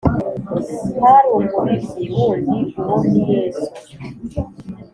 [1.01, 3.67] Hari umubibyi wundi uwo ni yesu